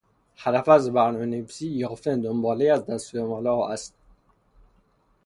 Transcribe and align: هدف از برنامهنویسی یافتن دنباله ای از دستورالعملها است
هدف 0.37 0.69
از 0.69 0.89
برنامهنویسی 0.93 1.67
یافتن 1.69 2.21
دنباله 2.21 2.65
ای 2.65 2.71
از 2.71 2.85
دستورالعملها 2.85 3.69
است 3.69 3.93